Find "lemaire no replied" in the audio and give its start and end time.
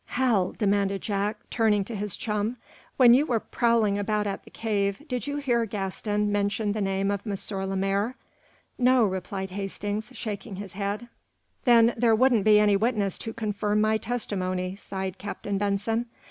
7.69-9.51